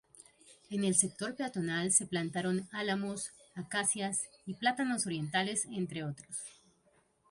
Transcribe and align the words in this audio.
En 0.71 0.83
el 0.83 0.95
sector 0.95 1.35
peatonal 1.35 1.91
se 1.91 2.07
plantaron 2.07 2.67
álamos, 2.71 3.29
acacias 3.53 4.21
y 4.47 4.55
plátanos 4.55 5.05
orientales, 5.05 5.67
entre 5.73 6.03
otros. 6.03 6.39